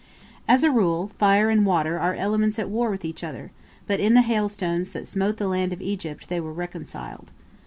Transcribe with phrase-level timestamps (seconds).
[0.47, 3.51] As a rule, fire and water are elements at war with each other,
[3.85, 7.29] but in the hailstones that smote the land of Egypt they were reconciled.